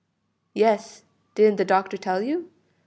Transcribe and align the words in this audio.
"Yes, 0.55 1.03
didn't 1.35 1.57
the 1.57 1.63
doctor 1.63 1.95
tell 1.95 2.23
you? 2.23 2.49